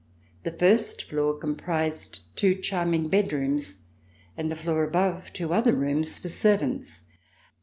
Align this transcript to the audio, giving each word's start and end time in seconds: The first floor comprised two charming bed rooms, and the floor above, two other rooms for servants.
The 0.41 0.51
first 0.51 1.03
floor 1.03 1.37
comprised 1.37 2.21
two 2.35 2.55
charming 2.55 3.07
bed 3.09 3.31
rooms, 3.31 3.75
and 4.35 4.51
the 4.51 4.55
floor 4.55 4.83
above, 4.83 5.31
two 5.31 5.53
other 5.53 5.75
rooms 5.75 6.17
for 6.17 6.27
servants. 6.29 7.03